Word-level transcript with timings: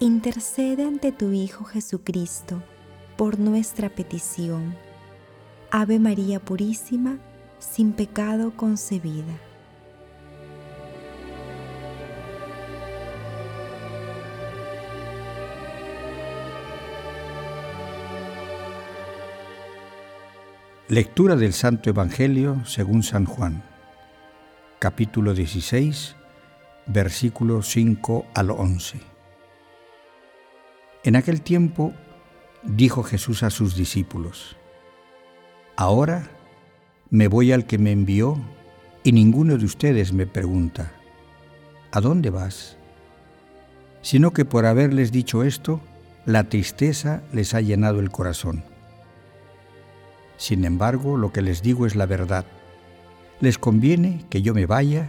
intercede 0.00 0.84
ante 0.84 1.10
tu 1.10 1.32
Hijo 1.32 1.64
Jesucristo 1.64 2.62
por 3.16 3.38
nuestra 3.38 3.88
petición. 3.88 4.76
Ave 5.70 5.98
María 5.98 6.38
Purísima, 6.38 7.18
sin 7.58 7.92
pecado 7.92 8.52
concebida. 8.56 9.40
Lectura 20.88 21.34
del 21.34 21.52
Santo 21.52 21.90
Evangelio 21.90 22.64
según 22.64 23.02
San 23.02 23.24
Juan, 23.24 23.64
capítulo 24.78 25.34
16, 25.34 26.14
versículos 26.86 27.68
5 27.70 28.26
al 28.34 28.50
11. 28.50 29.15
En 31.06 31.14
aquel 31.14 31.40
tiempo 31.40 31.92
dijo 32.64 33.04
Jesús 33.04 33.44
a 33.44 33.50
sus 33.50 33.76
discípulos, 33.76 34.56
Ahora 35.76 36.28
me 37.10 37.28
voy 37.28 37.52
al 37.52 37.64
que 37.64 37.78
me 37.78 37.92
envió 37.92 38.36
y 39.04 39.12
ninguno 39.12 39.56
de 39.56 39.64
ustedes 39.64 40.12
me 40.12 40.26
pregunta, 40.26 40.90
¿a 41.92 42.00
dónde 42.00 42.30
vas? 42.30 42.76
Sino 44.02 44.32
que 44.32 44.44
por 44.44 44.66
haberles 44.66 45.12
dicho 45.12 45.44
esto, 45.44 45.80
la 46.24 46.48
tristeza 46.48 47.22
les 47.32 47.54
ha 47.54 47.60
llenado 47.60 48.00
el 48.00 48.10
corazón. 48.10 48.64
Sin 50.36 50.64
embargo, 50.64 51.16
lo 51.16 51.32
que 51.32 51.40
les 51.40 51.62
digo 51.62 51.86
es 51.86 51.94
la 51.94 52.06
verdad. 52.06 52.46
Les 53.38 53.58
conviene 53.58 54.24
que 54.28 54.42
yo 54.42 54.54
me 54.54 54.66
vaya, 54.66 55.06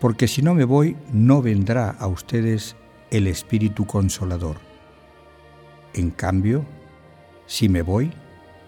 porque 0.00 0.26
si 0.26 0.42
no 0.42 0.54
me 0.54 0.64
voy, 0.64 0.96
no 1.12 1.40
vendrá 1.40 1.90
a 1.90 2.08
ustedes 2.08 2.74
el 3.12 3.28
Espíritu 3.28 3.86
Consolador. 3.86 4.67
En 5.98 6.12
cambio, 6.12 6.64
si 7.46 7.68
me 7.68 7.82
voy, 7.82 8.12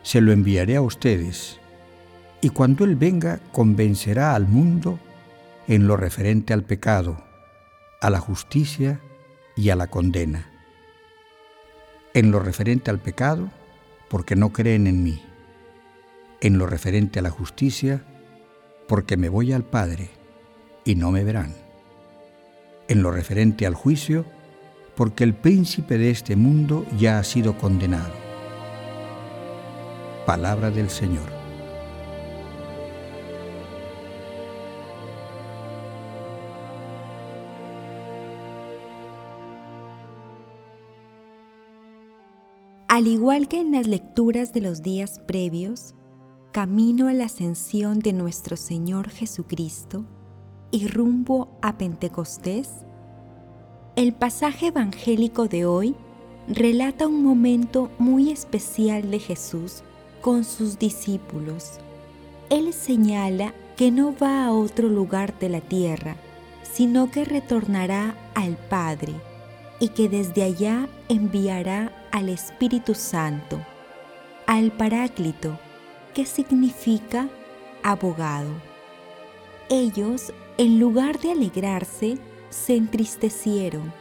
se 0.02 0.20
lo 0.20 0.32
enviaré 0.32 0.74
a 0.74 0.82
ustedes, 0.82 1.60
y 2.40 2.48
cuando 2.48 2.84
Él 2.84 2.96
venga 2.96 3.38
convencerá 3.52 4.34
al 4.34 4.48
mundo 4.48 4.98
en 5.68 5.86
lo 5.86 5.96
referente 5.96 6.52
al 6.52 6.64
pecado, 6.64 7.22
a 8.00 8.10
la 8.10 8.18
justicia 8.18 9.00
y 9.54 9.70
a 9.70 9.76
la 9.76 9.86
condena. 9.86 10.50
En 12.14 12.32
lo 12.32 12.40
referente 12.40 12.90
al 12.90 12.98
pecado, 12.98 13.48
porque 14.08 14.34
no 14.34 14.52
creen 14.52 14.88
en 14.88 15.04
mí. 15.04 15.22
En 16.40 16.58
lo 16.58 16.66
referente 16.66 17.20
a 17.20 17.22
la 17.22 17.30
justicia, 17.30 18.02
porque 18.88 19.16
me 19.16 19.28
voy 19.28 19.52
al 19.52 19.62
Padre 19.62 20.10
y 20.84 20.96
no 20.96 21.12
me 21.12 21.22
verán. 21.22 21.54
En 22.88 23.04
lo 23.04 23.12
referente 23.12 23.69
al 23.69 23.74
juicio, 23.74 24.24
porque 25.00 25.25
el 25.25 25.33
príncipe 25.33 25.97
de 25.97 26.11
este 26.11 26.37
mundo 26.37 26.84
ya 26.99 27.19
ha 27.19 27.25
sido 27.25 27.56
condenado. 27.56 28.12
Palabra 30.27 30.71
del 30.71 30.91
Señor. 30.91 31.25
Al 42.87 43.06
igual 43.06 43.49
que 43.49 43.59
en 43.59 43.72
las 43.72 43.87
lecturas 43.87 44.53
de 44.53 44.61
los 44.61 44.82
días 44.82 45.19
previos, 45.21 45.94
camino 46.53 47.09
a 47.09 47.15
la 47.15 47.25
ascensión 47.25 48.00
de 48.00 48.12
nuestro 48.12 48.59
Señor 48.59 49.09
Jesucristo 49.09 50.05
y 50.71 50.88
rumbo 50.88 51.59
a 51.62 51.78
Pentecostés, 51.78 52.84
el 54.00 54.15
pasaje 54.15 54.69
evangélico 54.69 55.47
de 55.47 55.66
hoy 55.66 55.94
relata 56.49 57.06
un 57.06 57.22
momento 57.22 57.91
muy 57.99 58.31
especial 58.31 59.11
de 59.11 59.19
Jesús 59.19 59.83
con 60.22 60.44
sus 60.44 60.78
discípulos. 60.78 61.72
Él 62.49 62.72
señala 62.72 63.53
que 63.77 63.91
no 63.91 64.15
va 64.16 64.47
a 64.47 64.53
otro 64.53 64.88
lugar 64.88 65.38
de 65.38 65.50
la 65.50 65.61
tierra, 65.61 66.16
sino 66.62 67.11
que 67.11 67.27
retornará 67.27 68.16
al 68.34 68.56
Padre 68.71 69.12
y 69.81 69.88
que 69.88 70.09
desde 70.09 70.44
allá 70.44 70.88
enviará 71.11 71.93
al 72.11 72.31
Espíritu 72.31 72.94
Santo, 72.94 73.61
al 74.47 74.72
Paráclito, 74.72 75.59
que 76.15 76.25
significa 76.25 77.28
abogado. 77.82 78.49
Ellos, 79.69 80.32
en 80.56 80.81
lugar 80.81 81.21
de 81.21 81.32
alegrarse, 81.32 82.17
se 82.50 82.77
entristecieron. 82.77 83.93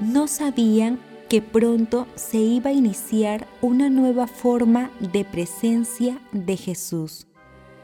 No 0.00 0.28
sabían 0.28 1.00
que 1.28 1.42
pronto 1.42 2.06
se 2.14 2.38
iba 2.38 2.70
a 2.70 2.74
iniciar 2.74 3.46
una 3.60 3.90
nueva 3.90 4.26
forma 4.26 4.90
de 5.00 5.24
presencia 5.24 6.18
de 6.32 6.56
Jesús, 6.56 7.26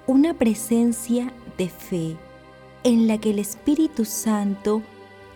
una 0.07 0.35
presencia 0.35 1.33
de 1.59 1.69
fe, 1.69 2.17
en 2.85 3.09
la 3.09 3.19
que 3.19 3.31
el 3.31 3.39
Espíritu 3.39 4.05
Santo 4.05 4.83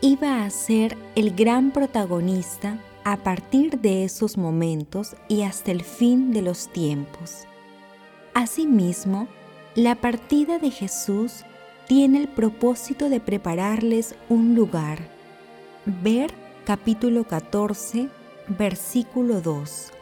iba 0.01 0.45
a 0.45 0.51
ser 0.51 0.97
el 1.15 1.35
gran 1.35 1.71
protagonista 1.71 2.79
a 3.05 3.19
partir 3.19 3.81
de 3.81 4.05
esos 4.05 4.37
momentos 4.37 5.15
y 5.29 5.43
hasta 5.43 5.71
el 5.71 5.83
fin 5.83 6.33
de 6.33 6.43
los 6.43 6.69
tiempos. 6.69 7.47
Asimismo, 8.33 9.29
la 9.75 9.95
partida 9.95 10.59
de 10.59 10.71
Jesús 10.71 11.45
tiene 11.87 12.19
el 12.19 12.29
propósito 12.29 13.09
de 13.09 13.21
prepararles 13.21 14.15
un 14.29 14.55
lugar. 14.55 14.99
Ver 15.85 16.33
capítulo 16.65 17.25
14, 17.25 18.09
versículo 18.49 19.41
2. 19.41 19.93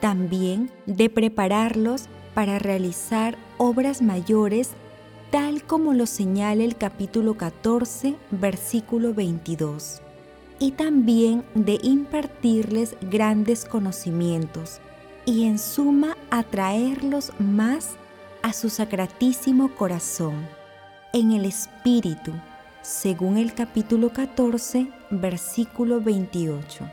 También 0.00 0.70
de 0.86 1.10
prepararlos 1.10 2.04
para 2.34 2.58
realizar 2.58 3.36
obras 3.58 4.00
mayores 4.00 4.70
tal 5.30 5.62
como 5.64 5.92
lo 5.92 6.06
señala 6.06 6.64
el 6.64 6.76
capítulo 6.76 7.34
14, 7.36 8.14
versículo 8.30 9.12
22. 9.12 10.00
Y 10.58 10.72
también 10.72 11.44
de 11.54 11.78
impartirles 11.82 12.96
grandes 13.02 13.66
conocimientos 13.66 14.80
y 15.26 15.44
en 15.44 15.58
suma 15.58 16.16
atraerlos 16.30 17.32
más 17.38 17.96
a 18.42 18.54
su 18.54 18.70
sacratísimo 18.70 19.74
corazón 19.74 20.57
en 21.18 21.32
el 21.32 21.46
Espíritu, 21.46 22.32
según 22.80 23.38
el 23.38 23.52
capítulo 23.52 24.12
14, 24.12 24.86
versículo 25.10 26.00
28. 26.00 26.88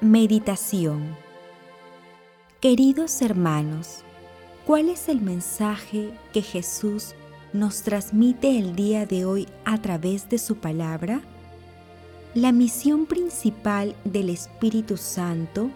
Meditación 0.00 1.14
Queridos 2.60 3.20
hermanos, 3.20 3.98
¿cuál 4.66 4.88
es 4.88 5.10
el 5.10 5.20
mensaje 5.20 6.10
que 6.32 6.40
Jesús 6.40 7.14
nos 7.52 7.82
transmite 7.82 8.58
el 8.58 8.74
día 8.74 9.04
de 9.04 9.26
hoy 9.26 9.46
a 9.66 9.76
través 9.76 10.26
de 10.30 10.38
su 10.38 10.56
palabra? 10.56 11.20
La 12.34 12.50
misión 12.50 13.04
principal 13.04 13.94
del 14.04 14.30
Espíritu 14.30 14.96
Santo 14.96 15.70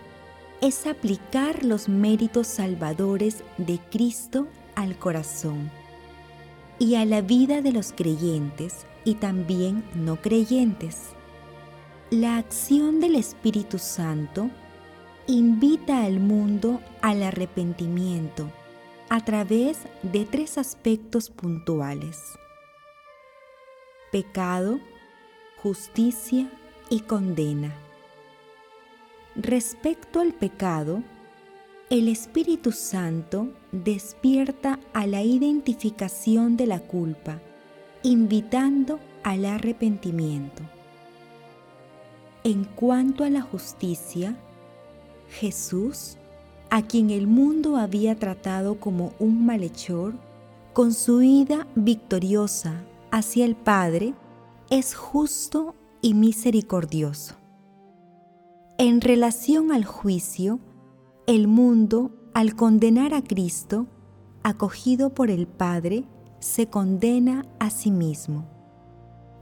es 0.60 0.86
aplicar 0.86 1.64
los 1.64 1.88
méritos 1.88 2.46
salvadores 2.46 3.44
de 3.58 3.78
Cristo 3.90 4.48
al 4.74 4.98
corazón 4.98 5.70
y 6.78 6.94
a 6.96 7.04
la 7.04 7.20
vida 7.20 7.62
de 7.62 7.72
los 7.72 7.92
creyentes 7.92 8.86
y 9.04 9.14
también 9.14 9.84
no 9.94 10.20
creyentes. 10.20 11.10
La 12.10 12.36
acción 12.36 13.00
del 13.00 13.16
Espíritu 13.16 13.78
Santo 13.78 14.50
invita 15.26 16.04
al 16.04 16.20
mundo 16.20 16.80
al 17.02 17.22
arrepentimiento 17.22 18.50
a 19.08 19.24
través 19.24 19.78
de 20.02 20.24
tres 20.24 20.58
aspectos 20.58 21.30
puntuales. 21.30 22.18
Pecado, 24.12 24.80
justicia 25.62 26.48
y 26.90 27.00
condena. 27.00 27.85
Respecto 29.36 30.20
al 30.20 30.32
pecado, 30.32 31.02
El 31.90 32.08
Espíritu 32.08 32.72
Santo 32.72 33.48
despierta 33.70 34.80
a 34.94 35.06
la 35.06 35.22
identificación 35.22 36.56
de 36.56 36.66
la 36.66 36.80
culpa, 36.80 37.42
invitando 38.02 38.98
al 39.22 39.44
arrepentimiento. 39.44 40.62
En 42.44 42.64
cuanto 42.64 43.24
a 43.24 43.30
la 43.30 43.42
justicia, 43.42 44.38
Jesús, 45.28 46.16
a 46.70 46.80
quien 46.80 47.10
el 47.10 47.26
mundo 47.26 47.76
había 47.76 48.18
tratado 48.18 48.80
como 48.80 49.12
un 49.18 49.44
malhechor, 49.44 50.14
con 50.72 50.94
su 50.94 51.20
ida 51.20 51.66
victoriosa 51.74 52.84
hacia 53.10 53.44
el 53.44 53.54
Padre, 53.54 54.14
es 54.70 54.94
justo 54.94 55.74
y 56.00 56.14
misericordioso. 56.14 57.34
En 58.78 59.00
relación 59.00 59.72
al 59.72 59.86
juicio, 59.86 60.60
el 61.26 61.48
mundo, 61.48 62.10
al 62.34 62.54
condenar 62.54 63.14
a 63.14 63.22
Cristo, 63.22 63.86
acogido 64.42 65.14
por 65.14 65.30
el 65.30 65.46
Padre, 65.46 66.04
se 66.40 66.66
condena 66.66 67.46
a 67.58 67.70
sí 67.70 67.90
mismo. 67.90 68.46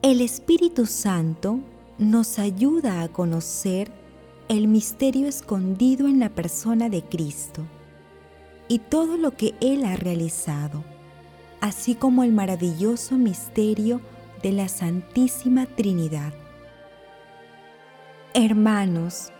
El 0.02 0.20
Espíritu 0.20 0.86
Santo 0.86 1.58
nos 1.98 2.38
ayuda 2.38 3.02
a 3.02 3.08
conocer 3.08 3.90
el 4.46 4.68
misterio 4.68 5.26
escondido 5.26 6.06
en 6.06 6.20
la 6.20 6.28
persona 6.28 6.88
de 6.88 7.02
Cristo 7.02 7.62
y 8.68 8.78
todo 8.78 9.16
lo 9.16 9.32
que 9.32 9.56
Él 9.60 9.84
ha 9.84 9.96
realizado, 9.96 10.84
así 11.60 11.96
como 11.96 12.22
el 12.22 12.30
maravilloso 12.30 13.16
misterio 13.16 14.00
de 14.44 14.52
la 14.52 14.68
Santísima 14.68 15.66
Trinidad. 15.66 16.43
Hermanos, 18.36 19.30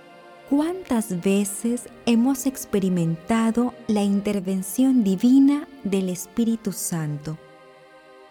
¿Cuántas 0.48 1.22
veces 1.22 1.88
hemos 2.06 2.46
experimentado 2.46 3.74
la 3.88 4.02
intervención 4.02 5.02
divina 5.02 5.66
del 5.82 6.10
Espíritu 6.10 6.70
Santo? 6.70 7.38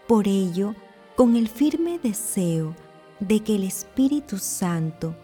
Por 0.07 0.27
ello, 0.27 0.75
con 1.15 1.35
el 1.35 1.49
firme 1.49 1.99
deseo 2.01 2.75
de 3.19 3.41
que 3.41 3.55
el 3.55 3.63
Espíritu 3.63 4.37
Santo 4.37 5.15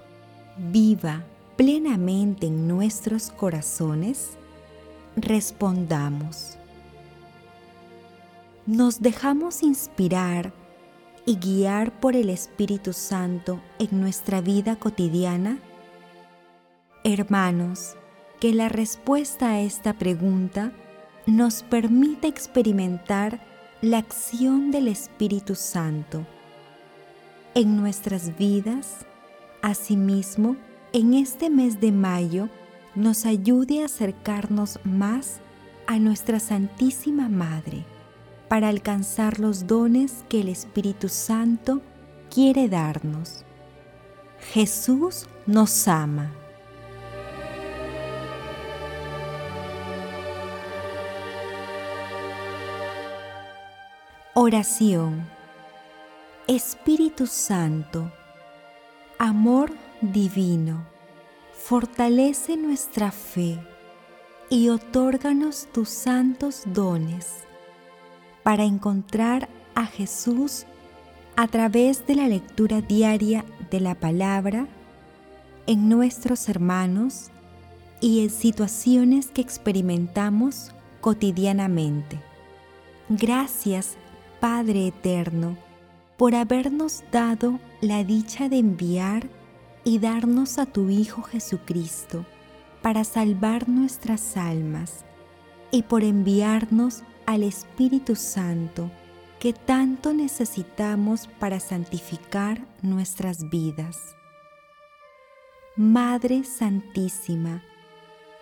viva 0.57 1.23
plenamente 1.55 2.47
en 2.47 2.67
nuestros 2.67 3.29
corazones, 3.29 4.31
respondamos. 5.15 6.57
Nos 8.65 8.99
dejamos 8.99 9.61
inspirar 9.61 10.51
y 11.25 11.37
guiar 11.37 11.99
por 11.99 12.15
el 12.15 12.29
Espíritu 12.29 12.93
Santo 12.93 13.61
en 13.79 13.99
nuestra 13.99 14.41
vida 14.41 14.75
cotidiana 14.77 15.59
Hermanos, 17.03 17.95
que 18.39 18.53
la 18.53 18.67
respuesta 18.67 19.51
a 19.51 19.61
esta 19.61 19.93
pregunta 19.93 20.73
nos 21.25 21.63
permita 21.63 22.27
experimentar 22.27 23.39
la 23.81 23.99
acción 23.99 24.71
del 24.71 24.89
Espíritu 24.89 25.55
Santo 25.55 26.25
en 27.55 27.77
nuestras 27.77 28.37
vidas, 28.37 29.05
asimismo, 29.61 30.55
en 30.93 31.13
este 31.13 31.49
mes 31.49 31.79
de 31.79 31.91
mayo 31.91 32.49
nos 32.95 33.25
ayude 33.25 33.81
a 33.81 33.85
acercarnos 33.85 34.79
más 34.83 35.39
a 35.87 35.99
nuestra 35.99 36.39
Santísima 36.39 37.29
Madre 37.29 37.85
para 38.49 38.67
alcanzar 38.67 39.39
los 39.39 39.67
dones 39.67 40.25
que 40.27 40.41
el 40.41 40.49
Espíritu 40.49 41.07
Santo 41.07 41.81
quiere 42.33 42.67
darnos. 42.67 43.45
Jesús 44.51 45.27
nos 45.45 45.87
ama. 45.87 46.33
Oración. 54.33 55.27
Espíritu 56.47 57.27
Santo, 57.27 58.11
amor 59.19 59.71
divino, 60.01 60.87
fortalece 61.53 62.57
nuestra 62.57 63.11
fe 63.11 63.59
y 64.49 64.69
otórganos 64.69 65.67
tus 65.71 65.89
santos 65.89 66.63
dones 66.65 67.48
para 68.49 68.63
encontrar 68.63 69.47
a 69.75 69.85
Jesús 69.85 70.65
a 71.35 71.47
través 71.47 72.07
de 72.07 72.15
la 72.15 72.27
lectura 72.27 72.81
diaria 72.81 73.45
de 73.69 73.79
la 73.79 73.93
palabra 73.93 74.65
en 75.67 75.87
nuestros 75.87 76.49
hermanos 76.49 77.29
y 78.01 78.23
en 78.23 78.31
situaciones 78.31 79.27
que 79.27 79.41
experimentamos 79.41 80.71
cotidianamente. 80.99 82.19
Gracias 83.07 83.97
Padre 84.39 84.87
Eterno, 84.87 85.55
por 86.17 86.33
habernos 86.33 87.03
dado 87.11 87.59
la 87.81 88.03
dicha 88.03 88.49
de 88.49 88.57
enviar 88.57 89.29
y 89.83 89.99
darnos 89.99 90.57
a 90.57 90.65
tu 90.65 90.89
Hijo 90.89 91.21
Jesucristo 91.21 92.25
para 92.81 93.03
salvar 93.03 93.69
nuestras 93.69 94.37
almas 94.37 95.05
y 95.69 95.83
por 95.83 96.03
enviarnos 96.03 97.03
al 97.29 97.43
Espíritu 97.43 98.15
Santo 98.15 98.89
que 99.39 99.53
tanto 99.53 100.13
necesitamos 100.15 101.27
para 101.39 101.59
santificar 101.59 102.59
nuestras 102.81 103.47
vidas. 103.51 104.15
Madre 105.75 106.43
Santísima, 106.43 107.61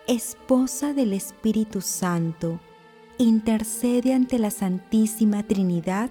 Esposa 0.06 0.94
del 0.94 1.12
Espíritu 1.12 1.82
Santo, 1.82 2.60
intercede 3.18 4.14
ante 4.14 4.38
la 4.38 4.50
Santísima 4.50 5.42
Trinidad 5.42 6.08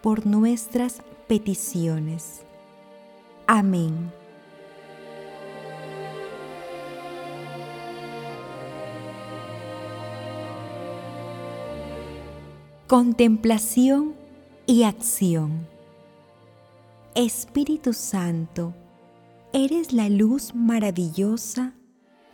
por 0.00 0.24
nuestras 0.24 1.02
peticiones. 1.28 2.46
Amén. 3.46 4.10
Contemplación 12.86 14.14
y 14.64 14.84
acción. 14.84 15.66
Espíritu 17.16 17.92
Santo, 17.92 18.74
eres 19.52 19.92
la 19.92 20.08
luz 20.08 20.54
maravillosa 20.54 21.72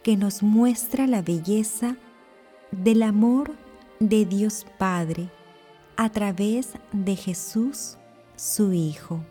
que 0.02 0.18
nos 0.18 0.42
muestra 0.42 1.06
la 1.06 1.22
belleza 1.22 1.96
del 2.70 3.02
amor 3.02 3.54
de 3.98 4.26
Dios 4.26 4.66
Padre 4.76 5.30
a 5.96 6.10
través 6.10 6.74
de 6.92 7.16
Jesús, 7.16 7.96
su 8.36 8.74
Hijo. 8.74 9.24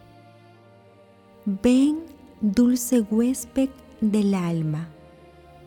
Ven, 1.45 1.99
dulce 2.41 3.01
huésped 3.01 3.69
del 3.99 4.33
alma, 4.33 4.89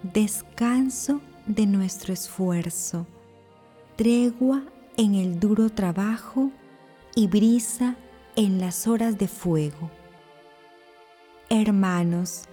descanso 0.03 1.21
de 1.47 1.67
nuestro 1.67 2.13
esfuerzo, 2.13 3.07
tregua 3.95 4.65
en 4.97 5.15
el 5.15 5.41
duro 5.41 5.71
trabajo 5.71 6.51
y 7.15 7.27
brisa 7.27 7.97
en 8.37 8.61
las 8.61 8.87
horas 8.87 9.19
de 9.19 9.29
fuego. 9.29 9.91
Hermanos, 11.49 12.45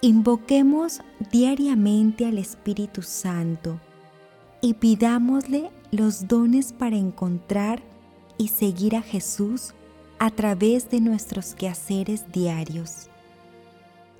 invoquemos 0.00 1.00
diariamente 1.30 2.26
al 2.26 2.38
Espíritu 2.38 3.02
Santo 3.02 3.80
y 4.60 4.74
pidámosle 4.74 5.70
los 5.90 6.28
dones 6.28 6.72
para 6.72 6.96
encontrar 6.96 7.82
y 8.38 8.48
seguir 8.48 8.96
a 8.96 9.02
Jesús 9.02 9.74
a 10.18 10.30
través 10.30 10.90
de 10.90 11.00
nuestros 11.00 11.54
quehaceres 11.54 12.30
diarios. 12.32 13.08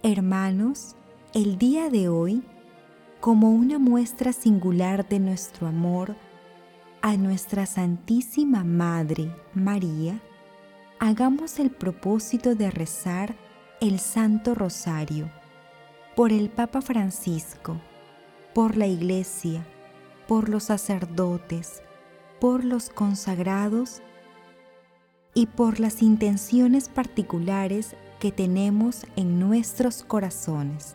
Hermanos, 0.03 0.97
el 1.35 1.59
día 1.59 1.89
de 1.91 2.09
hoy, 2.09 2.43
como 3.21 3.51
una 3.51 3.79
muestra 3.79 4.33
singular 4.33 5.09
de 5.09 5.21
nuestro 5.21 5.69
amor 5.69 6.17
a 7.03 7.17
nuestra 7.17 7.67
Santísima 7.67 8.63
Madre 8.63 9.35
María, 9.55 10.21
hagamos 11.01 11.59
el 11.59 11.71
propósito 11.71 12.55
de 12.55 12.71
rezar 12.71 13.35
el 13.81 13.99
Santo 13.99 14.55
Rosario 14.55 15.29
por 16.15 16.31
el 16.31 16.49
Papa 16.49 16.81
Francisco, 16.81 17.81
por 18.55 18.77
la 18.77 18.87
Iglesia, 18.87 19.67
por 20.29 20.49
los 20.49 20.65
sacerdotes, 20.65 21.83
por 22.41 22.65
los 22.65 22.89
consagrados 22.89 24.01
y 25.35 25.47
por 25.47 25.81
las 25.81 26.03
intenciones 26.03 26.89
particulares 26.89 27.97
que 28.21 28.31
tenemos 28.31 29.07
en 29.17 29.41
nuestros 29.41 30.05
corazones. 30.05 30.95